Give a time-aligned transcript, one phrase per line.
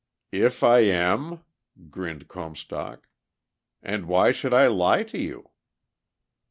[0.33, 1.43] "If I am?"
[1.91, 3.05] grinned Comstock.
[3.83, 5.51] "And why should I lie to you?"